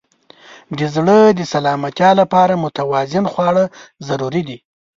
[0.77, 3.63] د زړه د سلامتیا لپاره متوازن خواړه
[4.07, 4.57] ضروري دي.